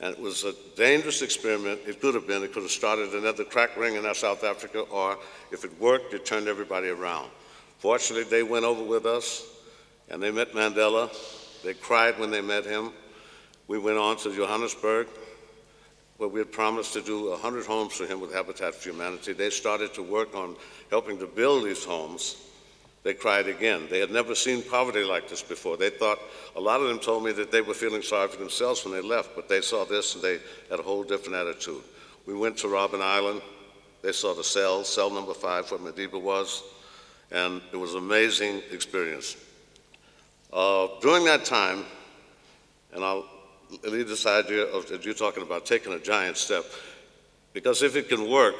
And 0.00 0.14
it 0.14 0.20
was 0.20 0.44
a 0.44 0.52
dangerous 0.74 1.22
experiment. 1.22 1.80
It 1.86 2.00
could 2.00 2.14
have 2.14 2.26
been. 2.26 2.42
It 2.42 2.52
could 2.52 2.62
have 2.62 2.72
started 2.72 3.14
another 3.14 3.44
crack 3.44 3.76
ring 3.76 3.94
in 3.94 4.14
South 4.14 4.42
Africa, 4.42 4.80
or 4.80 5.16
if 5.52 5.64
it 5.64 5.80
worked, 5.80 6.12
it 6.12 6.26
turned 6.26 6.48
everybody 6.48 6.88
around. 6.88 7.30
Fortunately, 7.78 8.24
they 8.24 8.42
went 8.42 8.64
over 8.64 8.82
with 8.82 9.06
us, 9.06 9.44
and 10.08 10.22
they 10.22 10.30
met 10.30 10.52
Mandela. 10.52 11.10
They 11.62 11.74
cried 11.74 12.18
when 12.18 12.30
they 12.30 12.40
met 12.40 12.64
him. 12.64 12.92
We 13.68 13.78
went 13.78 13.98
on 13.98 14.16
to 14.18 14.34
Johannesburg, 14.34 15.06
where 16.18 16.28
we 16.28 16.40
had 16.40 16.52
promised 16.52 16.92
to 16.94 17.02
do 17.02 17.30
100 17.30 17.64
homes 17.64 17.94
for 17.94 18.06
him 18.06 18.20
with 18.20 18.32
Habitat 18.34 18.74
for 18.74 18.90
Humanity. 18.90 19.32
They 19.32 19.50
started 19.50 19.94
to 19.94 20.02
work 20.02 20.34
on 20.34 20.56
helping 20.90 21.18
to 21.18 21.26
build 21.26 21.64
these 21.64 21.84
homes. 21.84 22.36
They 23.02 23.14
cried 23.14 23.48
again. 23.48 23.88
They 23.90 23.98
had 23.98 24.12
never 24.12 24.34
seen 24.34 24.62
poverty 24.62 25.02
like 25.02 25.28
this 25.28 25.42
before. 25.42 25.76
They 25.76 25.90
thought, 25.90 26.20
a 26.54 26.60
lot 26.60 26.80
of 26.80 26.88
them 26.88 27.00
told 27.00 27.24
me 27.24 27.32
that 27.32 27.50
they 27.50 27.60
were 27.60 27.74
feeling 27.74 28.02
sorry 28.02 28.28
for 28.28 28.36
themselves 28.36 28.84
when 28.84 28.94
they 28.94 29.00
left, 29.00 29.34
but 29.34 29.48
they 29.48 29.60
saw 29.60 29.84
this 29.84 30.14
and 30.14 30.22
they 30.22 30.38
had 30.70 30.78
a 30.78 30.82
whole 30.82 31.02
different 31.02 31.34
attitude. 31.34 31.82
We 32.26 32.34
went 32.34 32.58
to 32.58 32.68
Robben 32.68 33.00
Island. 33.00 33.42
They 34.02 34.12
saw 34.12 34.34
the 34.34 34.44
cell, 34.44 34.84
cell 34.84 35.10
number 35.10 35.34
five, 35.34 35.70
where 35.70 35.80
Madiba 35.80 36.20
was, 36.20 36.62
and 37.32 37.60
it 37.72 37.76
was 37.76 37.94
an 37.94 37.98
amazing 37.98 38.62
experience. 38.70 39.36
Uh, 40.52 40.88
during 41.00 41.24
that 41.24 41.44
time, 41.44 41.84
and 42.92 43.02
I'll 43.02 43.26
leave 43.84 44.08
this 44.08 44.26
idea 44.26 44.64
of 44.64 44.86
that 44.88 45.04
you're 45.04 45.14
talking 45.14 45.42
about 45.42 45.64
taking 45.64 45.94
a 45.94 45.98
giant 45.98 46.36
step, 46.36 46.64
because 47.54 47.82
if 47.82 47.96
it 47.96 48.08
can 48.08 48.30
work, 48.30 48.56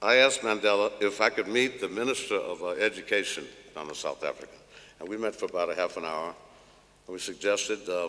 I 0.00 0.16
asked 0.16 0.40
Mandela 0.40 0.90
if 1.00 1.20
I 1.20 1.30
could 1.30 1.48
meet 1.48 1.80
the 1.80 1.88
Minister 1.88 2.36
of 2.36 2.62
uh, 2.62 2.70
Education 2.70 3.44
down 3.74 3.88
in 3.88 3.94
South 3.94 4.24
Africa. 4.24 4.52
And 5.00 5.08
we 5.08 5.16
met 5.16 5.34
for 5.34 5.46
about 5.46 5.70
a 5.70 5.74
half 5.74 5.96
an 5.96 6.04
hour. 6.04 6.34
And 7.06 7.14
we 7.14 7.18
suggested 7.18 7.88
uh, 7.88 8.08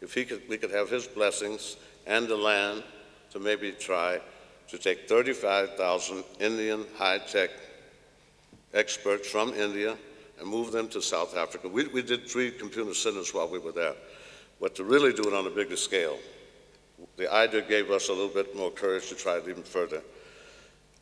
if 0.00 0.14
he 0.14 0.24
could, 0.24 0.42
we 0.48 0.58
could 0.58 0.70
have 0.70 0.90
his 0.90 1.06
blessings 1.06 1.76
and 2.06 2.26
the 2.26 2.36
land 2.36 2.82
to 3.30 3.38
maybe 3.38 3.72
try 3.72 4.20
to 4.68 4.78
take 4.78 5.08
35,000 5.08 6.24
Indian 6.40 6.84
high-tech 6.96 7.50
experts 8.74 9.28
from 9.28 9.54
India 9.54 9.96
and 10.38 10.48
move 10.48 10.72
them 10.72 10.88
to 10.88 11.02
South 11.02 11.36
Africa. 11.36 11.68
We, 11.68 11.86
we 11.88 12.02
did 12.02 12.28
three 12.28 12.50
computer 12.50 12.94
centers 12.94 13.34
while 13.34 13.48
we 13.48 13.58
were 13.58 13.72
there. 13.72 13.94
But 14.60 14.74
to 14.76 14.84
really 14.84 15.12
do 15.12 15.22
it 15.22 15.34
on 15.34 15.46
a 15.46 15.50
bigger 15.50 15.76
scale, 15.76 16.18
the 17.16 17.32
idea 17.32 17.62
gave 17.62 17.90
us 17.90 18.08
a 18.08 18.12
little 18.12 18.28
bit 18.28 18.56
more 18.56 18.70
courage 18.70 19.08
to 19.08 19.14
try 19.14 19.36
it 19.36 19.48
even 19.48 19.62
further. 19.62 20.02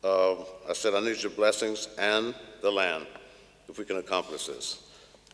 Uh, 0.03 0.35
I 0.69 0.73
said, 0.73 0.93
I 0.93 0.99
need 0.99 1.21
your 1.21 1.31
blessings 1.31 1.89
and 1.97 2.35
the 2.61 2.71
land 2.71 3.07
if 3.67 3.79
we 3.79 3.85
can 3.85 3.97
accomplish 3.97 4.47
this. 4.47 4.83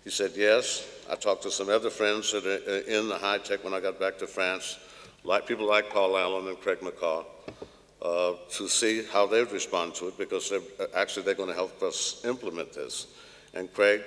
He 0.04 0.10
said, 0.10 0.32
yes. 0.36 0.88
I 1.10 1.16
talked 1.16 1.44
to 1.44 1.52
some 1.52 1.70
other 1.70 1.90
friends 1.90 2.32
that 2.32 2.46
are 2.46 2.72
uh, 2.72 3.00
in 3.00 3.10
the 3.10 3.18
high 3.18 3.38
tech 3.38 3.64
when 3.64 3.74
I 3.74 3.82
got 3.82 4.00
back 4.00 4.18
to 4.20 4.28
France, 4.28 4.80
like 5.24 5.46
people 5.46 5.68
like 5.68 5.90
Paul 5.90 6.18
Allen 6.18 6.48
and 6.48 6.60
Craig 6.60 6.80
McCaw, 6.80 7.26
uh, 8.04 8.34
to 8.50 8.68
see 8.68 9.04
how 9.12 9.26
they'd 9.26 9.52
respond 9.52 9.96
to 9.96 10.10
it 10.10 10.18
because 10.18 10.50
they're, 10.50 10.60
uh, 10.80 10.86
actually 10.96 11.24
they're 11.24 11.34
going 11.34 11.50
to 11.50 11.56
help 11.56 11.82
us 11.82 12.22
implement 12.26 12.74
this. 12.74 13.08
And 13.54 13.74
Craig 13.74 14.02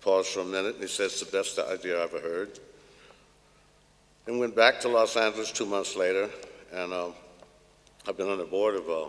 paused 0.00 0.30
for 0.30 0.40
a 0.40 0.44
minute 0.44 0.74
and 0.74 0.82
he 0.82 0.88
said, 0.88 1.06
it's 1.06 1.20
the 1.20 1.36
best 1.36 1.58
idea 1.58 2.02
I've 2.02 2.14
ever 2.14 2.20
heard. 2.20 2.58
And 4.26 4.38
went 4.38 4.56
back 4.56 4.80
to 4.80 4.88
Los 4.88 5.16
Angeles 5.16 5.50
two 5.50 5.66
months 5.66 5.96
later, 5.96 6.28
and 6.72 6.92
uh, 6.92 7.08
I've 8.06 8.16
been 8.16 8.28
on 8.28 8.38
the 8.38 8.44
board 8.44 8.76
of 8.76 8.88
uh, 8.88 9.08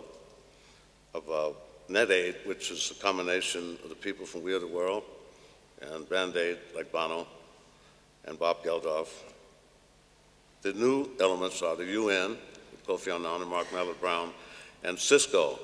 of 1.14 1.30
uh, 1.30 1.56
NetAid, 1.88 2.44
which 2.44 2.70
is 2.70 2.90
a 2.90 2.94
combination 3.02 3.78
of 3.84 3.88
the 3.88 3.94
people 3.94 4.26
from 4.26 4.42
We 4.42 4.52
Are 4.54 4.58
the 4.58 4.66
World 4.66 5.04
and 5.80 6.08
Band 6.08 6.36
Aid, 6.36 6.58
like 6.74 6.90
Bono 6.90 7.26
and 8.24 8.38
Bob 8.38 8.64
Geldof. 8.64 9.08
The 10.62 10.72
new 10.72 11.10
elements 11.20 11.62
are 11.62 11.76
the 11.76 11.84
UN, 11.84 12.36
Kofi 12.86 13.14
Annan 13.14 13.48
Mark 13.48 13.66
Malloch 13.72 14.00
Brown, 14.00 14.30
and 14.82 14.98
Cisco. 14.98 15.58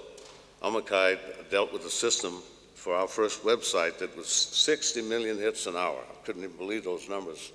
Akamai 0.62 1.18
dealt 1.50 1.72
with 1.72 1.82
the 1.82 1.90
system 1.90 2.42
for 2.74 2.94
our 2.94 3.06
first 3.08 3.44
website 3.44 3.98
that 3.98 4.14
was 4.16 4.28
60 4.28 5.02
million 5.02 5.38
hits 5.38 5.66
an 5.66 5.76
hour. 5.76 5.98
I 5.98 6.24
couldn't 6.24 6.44
even 6.44 6.56
believe 6.56 6.84
those 6.84 7.08
numbers. 7.08 7.52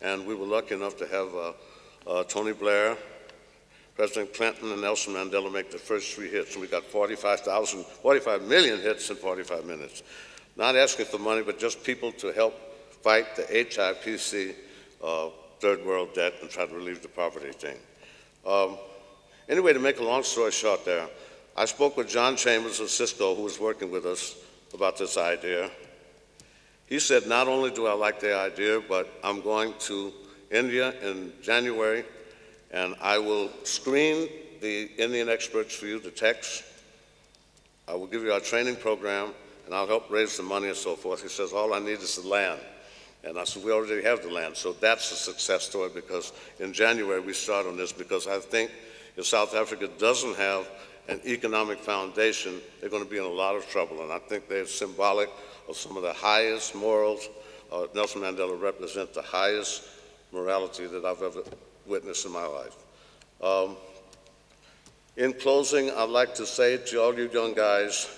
And 0.00 0.26
we 0.26 0.34
were 0.34 0.46
lucky 0.46 0.74
enough 0.74 0.96
to 0.98 1.06
have 1.06 1.34
uh, 1.34 1.52
uh, 2.10 2.24
Tony 2.24 2.52
Blair, 2.52 2.96
President 3.94 4.34
Clinton 4.34 4.72
and 4.72 4.80
Nelson 4.80 5.14
Mandela 5.14 5.52
make 5.52 5.70
the 5.70 5.78
first 5.78 6.14
three 6.14 6.30
hits, 6.30 6.54
and 6.54 6.62
we 6.62 6.66
got 6.66 6.84
45,000, 6.84 7.84
45 7.84 8.42
million 8.42 8.80
hits 8.80 9.10
in 9.10 9.16
45 9.16 9.64
minutes. 9.66 10.02
Not 10.56 10.76
asking 10.76 11.06
for 11.06 11.18
money, 11.18 11.42
but 11.42 11.58
just 11.58 11.84
people 11.84 12.12
to 12.12 12.32
help 12.32 12.54
fight 13.02 13.36
the 13.36 13.42
HIPC 13.42 14.54
uh, 15.02 15.28
third 15.60 15.84
world 15.84 16.14
debt 16.14 16.34
and 16.40 16.50
try 16.50 16.66
to 16.66 16.74
relieve 16.74 17.02
the 17.02 17.08
poverty 17.08 17.52
thing. 17.52 17.76
Um, 18.46 18.78
anyway, 19.48 19.72
to 19.72 19.78
make 19.78 19.98
a 19.98 20.04
long 20.04 20.22
story 20.22 20.52
short 20.52 20.84
there, 20.84 21.08
I 21.56 21.66
spoke 21.66 21.96
with 21.96 22.08
John 22.08 22.36
Chambers 22.36 22.80
of 22.80 22.90
Cisco, 22.90 23.34
who 23.34 23.42
was 23.42 23.60
working 23.60 23.90
with 23.90 24.06
us 24.06 24.36
about 24.72 24.96
this 24.96 25.16
idea. 25.16 25.70
He 26.86 26.98
said, 26.98 27.26
not 27.26 27.48
only 27.48 27.70
do 27.70 27.86
I 27.86 27.92
like 27.92 28.20
the 28.20 28.36
idea, 28.36 28.80
but 28.80 29.08
I'm 29.22 29.40
going 29.40 29.74
to 29.80 30.12
India 30.50 30.94
in 31.02 31.32
January, 31.42 32.04
and 32.70 32.94
I 33.00 33.18
will 33.18 33.50
screen 33.64 34.28
the 34.60 34.90
Indian 34.96 35.28
experts 35.28 35.74
for 35.74 35.86
you 35.86 35.98
the 35.98 36.10
text. 36.10 36.64
I 37.88 37.94
will 37.94 38.06
give 38.06 38.22
you 38.22 38.32
our 38.32 38.40
training 38.40 38.76
program, 38.76 39.32
and 39.66 39.74
I'll 39.74 39.86
help 39.86 40.10
raise 40.10 40.36
the 40.36 40.42
money 40.42 40.68
and 40.68 40.76
so 40.76 40.96
forth. 40.96 41.22
He 41.22 41.28
says, 41.28 41.52
all 41.52 41.74
I 41.74 41.78
need 41.78 42.00
is 42.00 42.16
the 42.16 42.28
land. 42.28 42.60
And 43.24 43.38
I 43.38 43.44
said, 43.44 43.64
we 43.64 43.72
already 43.72 44.02
have 44.02 44.22
the 44.22 44.30
land. 44.30 44.56
So 44.56 44.72
that's 44.72 45.12
a 45.12 45.16
success 45.16 45.64
story 45.64 45.90
because 45.94 46.32
in 46.58 46.72
January 46.72 47.20
we 47.20 47.32
start 47.32 47.66
on 47.66 47.76
this 47.76 47.92
because 47.92 48.26
I 48.26 48.38
think 48.38 48.70
if 49.16 49.26
South 49.26 49.54
Africa 49.54 49.88
doesn't 49.98 50.36
have 50.36 50.68
an 51.08 51.20
economic 51.26 51.78
foundation, 51.78 52.60
they're 52.80 52.90
going 52.90 53.04
to 53.04 53.10
be 53.10 53.18
in 53.18 53.24
a 53.24 53.28
lot 53.28 53.56
of 53.56 53.68
trouble. 53.68 54.02
And 54.02 54.12
I 54.12 54.18
think 54.18 54.48
they're 54.48 54.66
symbolic 54.66 55.28
of 55.68 55.76
some 55.76 55.96
of 55.96 56.02
the 56.02 56.12
highest 56.12 56.74
morals. 56.74 57.28
Uh, 57.70 57.86
Nelson 57.94 58.22
Mandela 58.22 58.60
represents 58.60 59.14
the 59.14 59.22
highest 59.22 59.88
morality 60.32 60.86
that 60.86 61.04
I've 61.04 61.22
ever 61.22 61.42
witnessed 61.86 62.24
in 62.24 62.32
my 62.32 62.46
life. 62.46 62.76
Um, 63.42 63.76
in 65.16 65.32
closing, 65.34 65.90
I'd 65.90 66.08
like 66.08 66.34
to 66.36 66.46
say 66.46 66.78
to 66.78 67.02
all 67.02 67.14
you 67.14 67.28
young 67.28 67.54
guys, 67.54 68.08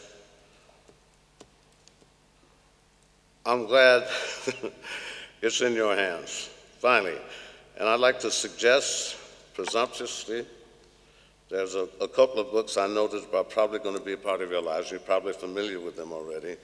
I'm 3.46 3.66
glad 3.66 4.06
it's 5.42 5.60
in 5.60 5.74
your 5.74 5.94
hands, 5.96 6.50
finally. 6.78 7.18
And 7.78 7.88
I'd 7.88 8.00
like 8.00 8.20
to 8.20 8.30
suggest, 8.30 9.16
presumptuously, 9.54 10.46
there's 11.50 11.74
a, 11.74 11.88
a 12.00 12.08
couple 12.08 12.40
of 12.40 12.50
books 12.50 12.76
I 12.76 12.88
that 12.88 13.30
are 13.34 13.44
probably 13.44 13.78
going 13.78 13.96
to 13.96 14.04
be 14.04 14.14
a 14.14 14.16
part 14.16 14.40
of 14.40 14.50
your 14.50 14.62
lives. 14.62 14.90
You're 14.90 15.00
probably 15.00 15.32
familiar 15.32 15.78
with 15.78 15.96
them 15.96 16.12
already. 16.12 16.56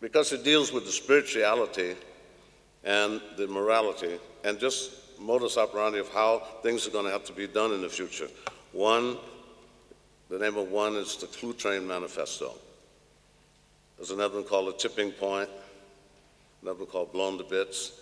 Because 0.00 0.32
it 0.32 0.44
deals 0.44 0.72
with 0.72 0.84
the 0.84 0.92
spirituality 0.92 1.94
and 2.84 3.20
the 3.36 3.46
morality 3.46 4.18
and 4.44 4.58
just 4.58 5.18
modus 5.20 5.56
operandi 5.56 5.98
of 5.98 6.08
how 6.10 6.42
things 6.62 6.86
are 6.86 6.90
going 6.90 7.06
to 7.06 7.10
have 7.10 7.24
to 7.24 7.32
be 7.32 7.46
done 7.46 7.72
in 7.72 7.80
the 7.80 7.88
future. 7.88 8.28
One, 8.72 9.16
the 10.28 10.38
name 10.38 10.56
of 10.56 10.70
one 10.70 10.94
is 10.96 11.16
the 11.16 11.26
Cluetrain 11.26 11.86
Manifesto. 11.86 12.54
There's 13.96 14.10
another 14.10 14.36
one 14.36 14.44
called 14.44 14.68
The 14.68 14.88
Tipping 14.88 15.12
Point, 15.12 15.48
another 16.62 16.80
one 16.80 16.88
called 16.88 17.12
Blown 17.12 17.38
to 17.38 17.44
Bits, 17.44 18.00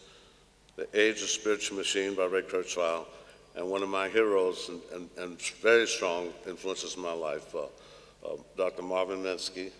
The 0.76 0.88
Age 0.98 1.22
of 1.22 1.28
Spiritual 1.28 1.76
Machine 1.76 2.14
by 2.14 2.24
Ray 2.24 2.42
Kurzweil, 2.42 3.04
and 3.56 3.68
one 3.68 3.82
of 3.82 3.88
my 3.88 4.08
heroes 4.08 4.68
and, 4.68 4.80
and, 4.94 5.10
and 5.18 5.42
very 5.60 5.86
strong 5.86 6.28
influences 6.46 6.96
in 6.96 7.02
my 7.02 7.12
life, 7.12 7.54
uh, 7.54 7.64
uh, 8.26 8.36
Dr. 8.56 8.82
Marvin 8.82 9.22
Minsky 9.22 9.70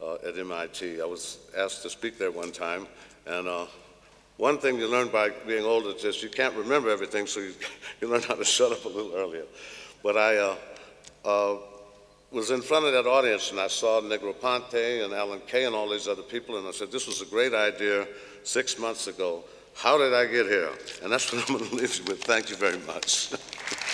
uh, 0.00 0.14
at 0.26 0.38
MIT. 0.38 1.00
I 1.00 1.04
was 1.04 1.38
asked 1.56 1.82
to 1.82 1.90
speak 1.90 2.18
there 2.18 2.30
one 2.30 2.52
time, 2.52 2.86
and 3.26 3.48
uh, 3.48 3.66
one 4.36 4.58
thing 4.58 4.78
you 4.78 4.88
learn 4.88 5.08
by 5.08 5.30
being 5.46 5.64
older 5.64 5.90
is 5.90 6.02
just 6.02 6.22
you 6.22 6.28
can't 6.28 6.54
remember 6.54 6.90
everything, 6.90 7.26
so 7.26 7.40
you, 7.40 7.54
you 8.00 8.08
learn 8.08 8.22
how 8.22 8.34
to 8.34 8.44
shut 8.44 8.72
up 8.72 8.84
a 8.84 8.88
little 8.88 9.14
earlier. 9.14 9.44
But 10.02 10.16
I 10.16 10.56
uh, 11.24 11.56
was 12.30 12.50
in 12.50 12.60
front 12.60 12.86
of 12.86 12.92
that 12.92 13.08
audience, 13.08 13.50
and 13.50 13.58
I 13.58 13.68
saw 13.68 14.00
Negroponte 14.00 15.04
and 15.04 15.12
Alan 15.14 15.40
Kay 15.46 15.64
and 15.64 15.74
all 15.74 15.88
these 15.88 16.06
other 16.06 16.22
people, 16.22 16.58
and 16.58 16.66
I 16.66 16.70
said, 16.70 16.92
this 16.92 17.06
was 17.06 17.22
a 17.22 17.26
great 17.26 17.54
idea 17.54 18.06
six 18.42 18.78
months 18.78 19.06
ago. 19.06 19.42
How 19.76 19.98
did 19.98 20.14
I 20.14 20.24
get 20.24 20.46
here? 20.46 20.70
And 21.02 21.12
that's 21.12 21.30
what 21.30 21.48
I'm 21.48 21.58
going 21.58 21.70
to 21.70 21.76
leave 21.76 21.98
you 21.98 22.04
with. 22.04 22.24
Thank 22.24 22.48
you 22.48 22.56
very 22.56 22.78
much. 22.86 23.34